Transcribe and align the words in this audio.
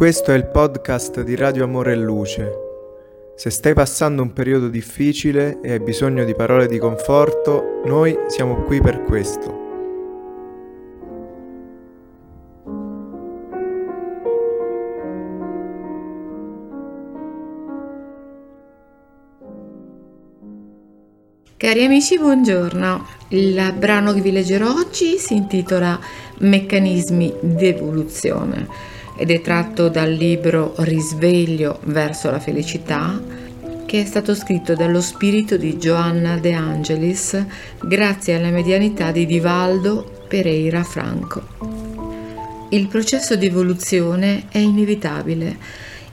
Questo 0.00 0.32
è 0.32 0.34
il 0.34 0.46
podcast 0.46 1.20
di 1.20 1.36
Radio 1.36 1.64
Amore 1.64 1.92
e 1.92 1.96
Luce. 1.96 2.52
Se 3.36 3.50
stai 3.50 3.74
passando 3.74 4.22
un 4.22 4.32
periodo 4.32 4.68
difficile 4.68 5.60
e 5.60 5.72
hai 5.72 5.80
bisogno 5.80 6.24
di 6.24 6.34
parole 6.34 6.68
di 6.68 6.78
conforto, 6.78 7.82
noi 7.84 8.16
siamo 8.28 8.62
qui 8.62 8.80
per 8.80 9.02
questo. 9.02 9.58
Cari 21.58 21.84
amici, 21.84 22.16
buongiorno. 22.16 23.06
Il 23.28 23.74
brano 23.76 24.14
che 24.14 24.22
vi 24.22 24.32
leggerò 24.32 24.72
oggi 24.72 25.18
si 25.18 25.34
intitola 25.34 26.00
Meccanismi 26.38 27.34
d'evoluzione 27.42 28.99
ed 29.20 29.30
è 29.30 29.42
tratto 29.42 29.90
dal 29.90 30.10
libro 30.10 30.72
Risveglio 30.78 31.80
verso 31.84 32.30
la 32.30 32.40
felicità 32.40 33.20
che 33.84 34.00
è 34.00 34.04
stato 34.06 34.34
scritto 34.34 34.74
dallo 34.74 35.02
spirito 35.02 35.58
di 35.58 35.76
Joanna 35.76 36.38
De 36.38 36.54
Angelis 36.54 37.44
grazie 37.82 38.36
alla 38.36 38.48
medianità 38.48 39.10
di 39.10 39.26
Divaldo 39.26 40.24
Pereira 40.26 40.82
Franco. 40.84 41.42
Il 42.70 42.88
processo 42.88 43.36
di 43.36 43.44
evoluzione 43.44 44.44
è 44.48 44.56
inevitabile 44.56 45.58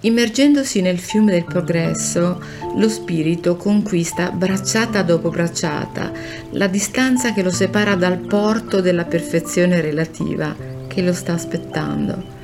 Immergendosi 0.00 0.80
nel 0.80 0.98
fiume 0.98 1.32
del 1.32 1.44
progresso, 1.44 2.40
lo 2.76 2.88
spirito 2.88 3.56
conquista 3.56 4.30
bracciata 4.30 5.02
dopo 5.02 5.28
bracciata 5.28 6.12
la 6.50 6.68
distanza 6.68 7.32
che 7.32 7.42
lo 7.42 7.50
separa 7.50 7.96
dal 7.96 8.18
porto 8.18 8.80
della 8.80 9.04
perfezione 9.04 9.80
relativa 9.80 10.54
che 10.86 11.02
lo 11.02 11.12
sta 11.12 11.32
aspettando. 11.34 12.37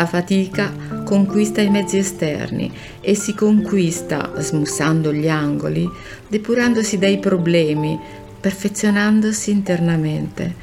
A 0.00 0.06
fatica 0.06 0.72
conquista 1.04 1.60
i 1.60 1.68
mezzi 1.68 1.98
esterni 1.98 2.72
e 3.02 3.14
si 3.14 3.34
conquista 3.34 4.32
smussando 4.38 5.12
gli 5.12 5.28
angoli, 5.28 5.86
depurandosi 6.26 6.96
dai 6.96 7.18
problemi, 7.18 8.00
perfezionandosi 8.40 9.50
internamente. 9.50 10.54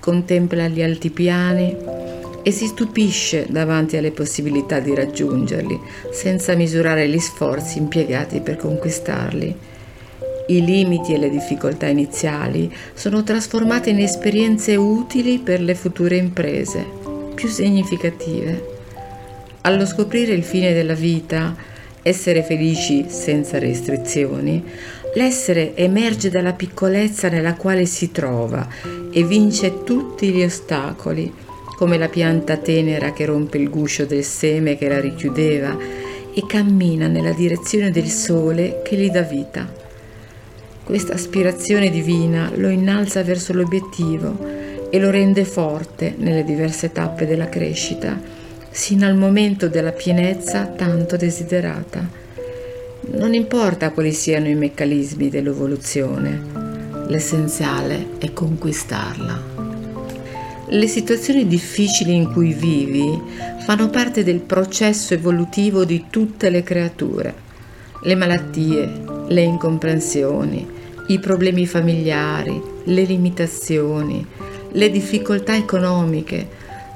Contempla 0.00 0.66
gli 0.68 0.80
altipiani, 0.80 1.76
e 2.42 2.50
si 2.52 2.68
stupisce 2.68 3.44
davanti 3.50 3.98
alle 3.98 4.12
possibilità 4.12 4.80
di 4.80 4.94
raggiungerli, 4.94 5.78
senza 6.10 6.54
misurare 6.54 7.06
gli 7.06 7.18
sforzi 7.18 7.76
impiegati 7.76 8.40
per 8.40 8.56
conquistarli. 8.56 9.54
I 10.46 10.64
limiti 10.64 11.12
e 11.12 11.18
le 11.18 11.28
difficoltà 11.28 11.86
iniziali 11.86 12.74
sono 12.94 13.22
trasformate 13.22 13.90
in 13.90 13.98
esperienze 13.98 14.74
utili 14.74 15.38
per 15.38 15.60
le 15.60 15.74
future 15.74 16.16
imprese, 16.16 16.99
più 17.40 17.48
significative. 17.48 18.78
Allo 19.62 19.86
scoprire 19.86 20.34
il 20.34 20.42
fine 20.42 20.74
della 20.74 20.92
vita, 20.92 21.56
essere 22.02 22.42
felici 22.42 23.06
senza 23.08 23.58
restrizioni, 23.58 24.62
l'essere 25.14 25.74
emerge 25.74 26.28
dalla 26.28 26.52
piccolezza 26.52 27.30
nella 27.30 27.54
quale 27.54 27.86
si 27.86 28.12
trova 28.12 28.68
e 29.10 29.24
vince 29.24 29.84
tutti 29.84 30.28
gli 30.28 30.42
ostacoli 30.42 31.32
come 31.78 31.96
la 31.96 32.08
pianta 32.08 32.58
tenera 32.58 33.14
che 33.14 33.24
rompe 33.24 33.56
il 33.56 33.70
guscio 33.70 34.04
del 34.04 34.22
seme 34.22 34.76
che 34.76 34.88
la 34.88 35.00
richiudeva 35.00 35.74
e 36.34 36.44
cammina 36.46 37.06
nella 37.06 37.32
direzione 37.32 37.90
del 37.90 38.08
sole 38.08 38.82
che 38.84 38.96
gli 38.96 39.08
dà 39.08 39.22
vita. 39.22 39.66
Questa 40.84 41.14
aspirazione 41.14 41.88
divina 41.88 42.50
lo 42.54 42.68
innalza 42.68 43.22
verso 43.22 43.54
l'obiettivo 43.54 44.59
e 44.90 44.98
lo 44.98 45.10
rende 45.10 45.44
forte 45.44 46.14
nelle 46.16 46.44
diverse 46.44 46.92
tappe 46.92 47.26
della 47.26 47.48
crescita, 47.48 48.20
sino 48.70 49.06
al 49.06 49.16
momento 49.16 49.68
della 49.68 49.92
pienezza 49.92 50.66
tanto 50.66 51.16
desiderata. 51.16 52.06
Non 53.12 53.34
importa 53.34 53.90
quali 53.90 54.12
siano 54.12 54.48
i 54.48 54.54
meccanismi 54.54 55.28
dell'evoluzione, 55.28 56.42
l'essenziale 57.06 58.18
è 58.18 58.32
conquistarla. 58.32 59.68
Le 60.72 60.86
situazioni 60.86 61.46
difficili 61.46 62.14
in 62.14 62.32
cui 62.32 62.52
vivi 62.52 63.20
fanno 63.64 63.88
parte 63.90 64.22
del 64.22 64.40
processo 64.40 65.14
evolutivo 65.14 65.84
di 65.84 66.06
tutte 66.10 66.50
le 66.50 66.62
creature. 66.62 67.34
Le 68.02 68.14
malattie, 68.14 68.88
le 69.26 69.42
incomprensioni, 69.42 70.66
i 71.08 71.18
problemi 71.18 71.66
familiari, 71.66 72.62
le 72.84 73.02
limitazioni, 73.02 74.24
le 74.72 74.90
difficoltà 74.90 75.56
economiche 75.56 76.48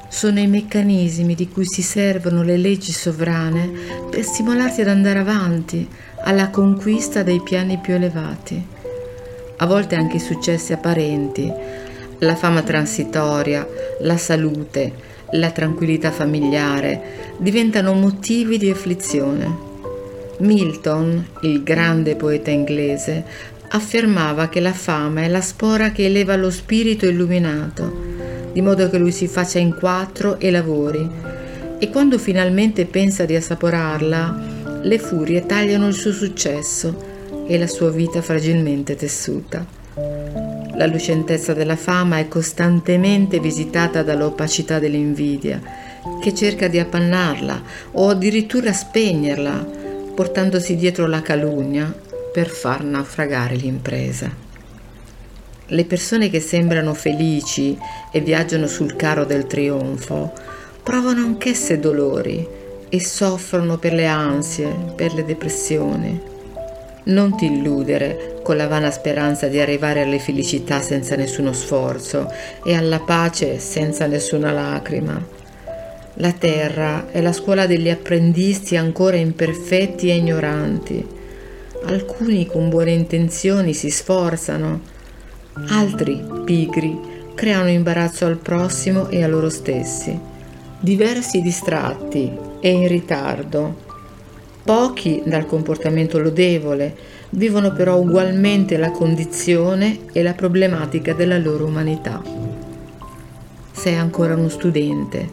sono 0.08 0.38
i 0.38 0.46
meccanismi 0.46 1.34
di 1.34 1.48
cui 1.48 1.66
si 1.66 1.82
servono 1.82 2.42
le 2.42 2.56
leggi 2.56 2.92
sovrane 2.92 3.70
per 4.10 4.22
stimolarti 4.22 4.82
ad 4.82 4.88
andare 4.88 5.18
avanti 5.18 5.88
alla 6.22 6.50
conquista 6.50 7.22
dei 7.22 7.40
piani 7.42 7.78
più 7.78 7.94
elevati. 7.94 8.64
A 9.56 9.66
volte 9.66 9.96
anche 9.96 10.16
i 10.16 10.20
successi 10.20 10.72
apparenti 10.72 11.52
la 12.18 12.36
fama 12.36 12.62
transitoria, 12.62 13.66
la 14.00 14.16
salute, 14.16 14.92
la 15.32 15.50
tranquillità 15.50 16.10
familiare 16.10 17.32
diventano 17.38 17.92
motivi 17.92 18.56
di 18.56 18.70
afflizione. 18.70 19.72
Milton, 20.38 21.26
il 21.42 21.62
grande 21.62 22.16
poeta 22.16 22.50
inglese, 22.50 23.24
affermava 23.74 24.48
che 24.48 24.60
la 24.60 24.72
fama 24.72 25.22
è 25.22 25.28
la 25.28 25.40
spora 25.40 25.90
che 25.90 26.04
eleva 26.04 26.36
lo 26.36 26.48
spirito 26.50 27.06
illuminato, 27.06 28.12
di 28.52 28.60
modo 28.60 28.88
che 28.88 28.98
lui 28.98 29.10
si 29.10 29.26
faccia 29.26 29.58
in 29.58 29.74
quattro 29.76 30.38
e 30.38 30.52
lavori, 30.52 31.10
e 31.80 31.90
quando 31.90 32.18
finalmente 32.18 32.86
pensa 32.86 33.24
di 33.24 33.34
assaporarla, 33.34 34.80
le 34.82 34.98
furie 34.98 35.44
tagliano 35.44 35.88
il 35.88 35.94
suo 35.94 36.12
successo 36.12 37.12
e 37.48 37.58
la 37.58 37.66
sua 37.66 37.90
vita 37.90 38.22
fragilmente 38.22 38.94
tessuta. 38.94 39.66
La 40.76 40.86
lucentezza 40.86 41.52
della 41.52 41.76
fama 41.76 42.18
è 42.18 42.28
costantemente 42.28 43.40
visitata 43.40 44.04
dall'opacità 44.04 44.78
dell'invidia, 44.78 45.60
che 46.22 46.32
cerca 46.32 46.68
di 46.68 46.78
appannarla 46.78 47.62
o 47.92 48.08
addirittura 48.08 48.72
spegnerla, 48.72 49.66
portandosi 50.14 50.76
dietro 50.76 51.08
la 51.08 51.22
calunnia 51.22 52.02
per 52.34 52.48
far 52.48 52.82
naufragare 52.82 53.54
l'impresa. 53.54 54.28
Le 55.66 55.84
persone 55.84 56.28
che 56.30 56.40
sembrano 56.40 56.92
felici 56.92 57.78
e 58.10 58.20
viaggiano 58.20 58.66
sul 58.66 58.96
carro 58.96 59.24
del 59.24 59.46
trionfo 59.46 60.32
provano 60.82 61.20
anch'esse 61.20 61.78
dolori 61.78 62.44
e 62.88 63.00
soffrono 63.00 63.78
per 63.78 63.92
le 63.92 64.06
ansie, 64.06 64.66
per 64.96 65.14
le 65.14 65.24
depressioni. 65.24 66.20
Non 67.04 67.36
ti 67.36 67.44
illudere 67.44 68.40
con 68.42 68.56
la 68.56 68.66
vana 68.66 68.90
speranza 68.90 69.46
di 69.46 69.60
arrivare 69.60 70.02
alle 70.02 70.18
felicità 70.18 70.80
senza 70.80 71.14
nessuno 71.14 71.52
sforzo 71.52 72.28
e 72.64 72.74
alla 72.74 72.98
pace 72.98 73.60
senza 73.60 74.06
nessuna 74.06 74.50
lacrima. 74.50 75.24
La 76.14 76.32
terra 76.32 77.06
è 77.12 77.20
la 77.20 77.32
scuola 77.32 77.66
degli 77.66 77.90
apprendisti 77.90 78.76
ancora 78.76 79.18
imperfetti 79.18 80.10
e 80.10 80.16
ignoranti. 80.16 81.22
Alcuni 81.86 82.46
con 82.46 82.68
buone 82.68 82.92
intenzioni 82.92 83.74
si 83.74 83.90
sforzano, 83.90 84.80
altri, 85.68 86.22
pigri, 86.44 86.98
creano 87.34 87.68
imbarazzo 87.68 88.26
al 88.26 88.38
prossimo 88.38 89.08
e 89.08 89.22
a 89.22 89.28
loro 89.28 89.50
stessi. 89.50 90.18
Diversi 90.80 91.40
distratti 91.40 92.30
e 92.60 92.70
in 92.70 92.88
ritardo 92.88 93.84
Pochi 94.64 95.22
dal 95.26 95.44
comportamento 95.44 96.18
lodevole 96.18 96.96
vivono 97.30 97.72
però 97.74 97.98
ugualmente 97.98 98.78
la 98.78 98.90
condizione 98.90 100.06
e 100.10 100.22
la 100.22 100.32
problematica 100.32 101.12
della 101.12 101.36
loro 101.36 101.66
umanità. 101.66 102.22
Sei 103.72 103.94
ancora 103.94 104.34
uno 104.34 104.48
studente, 104.48 105.28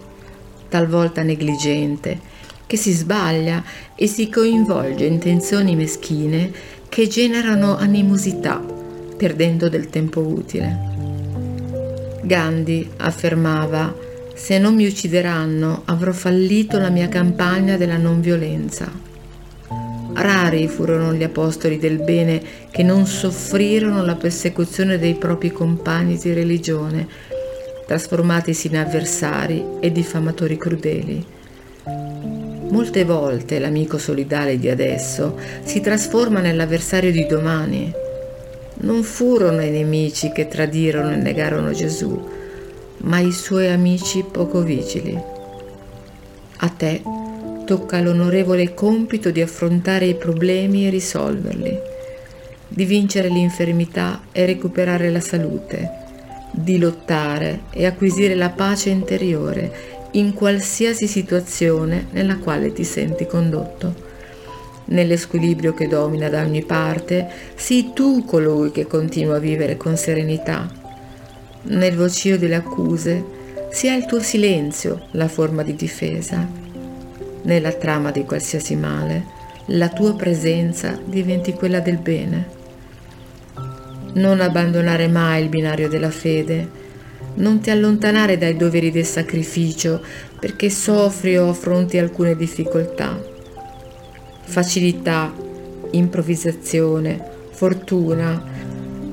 talvolta 0.67 1.23
negligente, 1.23 2.19
che 2.71 2.77
si 2.77 2.93
sbaglia 2.93 3.61
e 3.95 4.07
si 4.07 4.29
coinvolge 4.29 5.03
in 5.03 5.19
tensioni 5.19 5.75
meschine 5.75 6.49
che 6.87 7.05
generano 7.09 7.75
animosità, 7.75 8.65
perdendo 9.17 9.67
del 9.67 9.89
tempo 9.89 10.21
utile. 10.21 10.79
Gandhi 12.23 12.89
affermava 12.95 13.93
se 14.35 14.57
non 14.57 14.75
mi 14.75 14.85
uccideranno 14.85 15.81
avrò 15.83 16.13
fallito 16.13 16.79
la 16.79 16.87
mia 16.87 17.09
campagna 17.09 17.75
della 17.75 17.97
non 17.97 18.21
violenza. 18.21 18.89
Rari 20.13 20.69
furono 20.69 21.13
gli 21.13 21.23
apostoli 21.23 21.77
del 21.77 22.01
bene 22.01 22.41
che 22.71 22.83
non 22.83 23.05
soffrirono 23.05 24.05
la 24.05 24.15
persecuzione 24.15 24.97
dei 24.97 25.15
propri 25.15 25.51
compagni 25.51 26.17
di 26.17 26.31
religione, 26.31 27.05
trasformatisi 27.85 28.67
in 28.67 28.77
avversari 28.77 29.61
e 29.81 29.91
diffamatori 29.91 30.55
crudeli. 30.55 31.25
Molte 32.71 33.03
volte 33.03 33.59
l'amico 33.59 33.97
solidale 33.97 34.57
di 34.57 34.69
adesso 34.69 35.37
si 35.63 35.81
trasforma 35.81 36.39
nell'avversario 36.39 37.11
di 37.11 37.25
domani. 37.25 37.91
Non 38.83 39.03
furono 39.03 39.61
i 39.61 39.69
nemici 39.69 40.31
che 40.31 40.47
tradirono 40.47 41.11
e 41.11 41.17
negarono 41.17 41.71
Gesù, 41.73 42.17
ma 42.99 43.19
i 43.19 43.33
suoi 43.33 43.67
amici 43.67 44.23
poco 44.23 44.61
vigili. 44.61 45.21
A 46.57 46.69
te 46.69 47.01
tocca 47.65 47.99
l'onorevole 47.99 48.73
compito 48.73 49.31
di 49.31 49.41
affrontare 49.41 50.05
i 50.05 50.15
problemi 50.15 50.87
e 50.87 50.91
risolverli, 50.91 51.77
di 52.69 52.85
vincere 52.85 53.27
l'infermità 53.27 54.21
e 54.31 54.45
recuperare 54.45 55.09
la 55.09 55.19
salute, 55.19 55.89
di 56.51 56.79
lottare 56.79 57.63
e 57.71 57.85
acquisire 57.85 58.33
la 58.35 58.49
pace 58.49 58.89
interiore 58.91 59.99
in 60.11 60.33
qualsiasi 60.33 61.07
situazione 61.07 62.07
nella 62.11 62.37
quale 62.37 62.73
ti 62.73 62.83
senti 62.83 63.25
condotto. 63.25 64.09
Nell'e 64.85 65.15
squilibrio 65.15 65.73
che 65.73 65.87
domina 65.87 66.27
da 66.27 66.41
ogni 66.41 66.63
parte, 66.63 67.29
sii 67.55 67.93
tu 67.93 68.25
colui 68.25 68.71
che 68.71 68.87
continua 68.87 69.37
a 69.37 69.39
vivere 69.39 69.77
con 69.77 69.95
serenità. 69.95 70.69
Nel 71.63 71.95
vocio 71.95 72.37
delle 72.37 72.55
accuse, 72.55 73.23
sia 73.69 73.95
il 73.95 74.05
tuo 74.05 74.19
silenzio 74.19 75.07
la 75.11 75.29
forma 75.29 75.63
di 75.63 75.75
difesa. 75.75 76.45
Nella 77.43 77.71
trama 77.71 78.11
di 78.11 78.25
qualsiasi 78.25 78.75
male, 78.75 79.39
la 79.67 79.87
tua 79.87 80.13
presenza 80.15 80.99
diventi 81.05 81.53
quella 81.53 81.79
del 81.79 81.97
bene. 81.97 82.59
Non 84.13 84.41
abbandonare 84.41 85.07
mai 85.07 85.43
il 85.43 85.49
binario 85.49 85.87
della 85.87 86.09
fede, 86.09 86.79
non 87.35 87.59
ti 87.59 87.69
allontanare 87.69 88.37
dai 88.37 88.57
doveri 88.57 88.91
del 88.91 89.05
sacrificio 89.05 90.01
perché 90.39 90.69
soffri 90.69 91.37
o 91.37 91.49
affronti 91.49 91.97
alcune 91.97 92.35
difficoltà. 92.35 93.19
Facilità, 94.43 95.33
improvvisazione, 95.91 97.23
fortuna 97.51 98.43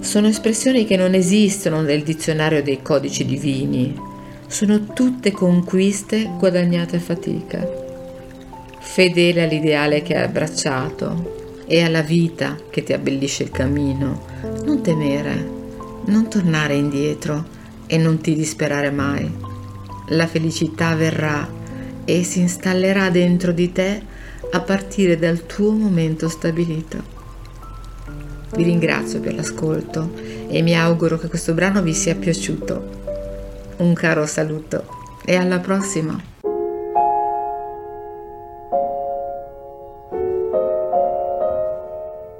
sono 0.00 0.29
espressioni 0.29 0.85
che 0.85 0.97
non 0.97 1.15
esistono 1.15 1.82
nel 1.82 2.03
dizionario 2.03 2.62
dei 2.62 2.81
codici 2.82 3.25
divini, 3.25 3.94
sono 4.47 4.87
tutte 4.94 5.31
conquiste 5.32 6.31
guadagnate 6.38 6.97
a 6.97 7.00
fatica. 7.00 7.87
Fedele 8.81 9.43
all'ideale 9.43 10.03
che 10.03 10.17
hai 10.17 10.25
abbracciato 10.25 11.62
e 11.67 11.82
alla 11.82 12.00
vita 12.00 12.56
che 12.70 12.82
ti 12.82 12.94
abbellisce 12.94 13.43
il 13.43 13.50
cammino, 13.50 14.23
non 14.65 14.81
temere, 14.82 15.47
non 16.06 16.29
tornare 16.31 16.75
indietro 16.75 17.56
e 17.88 17.99
non 17.99 18.20
ti 18.20 18.37
disperare 18.37 18.93
mai. 18.93 19.29
La 20.11 20.29
felicità 20.29 20.94
verrà 20.94 21.49
e 22.05 22.23
si 22.23 22.38
installerà 22.38 23.11
dentro 23.11 23.50
di 23.50 23.73
te 23.73 24.00
a 24.52 24.61
partire 24.61 25.19
dal 25.19 25.46
tuo 25.46 25.73
momento 25.73 26.29
stabilito. 26.29 27.17
Vi 28.55 28.62
ringrazio 28.62 29.20
per 29.20 29.35
l'ascolto 29.35 30.12
e 30.49 30.62
mi 30.62 30.76
auguro 30.76 31.19
che 31.19 31.29
questo 31.29 31.52
brano 31.52 31.82
vi 31.82 31.93
sia 31.93 32.14
piaciuto. 32.14 32.96
Un 33.79 33.93
caro 33.94 34.25
saluto 34.26 34.87
e 35.25 35.34
alla 35.34 35.58
prossima! 35.58 36.38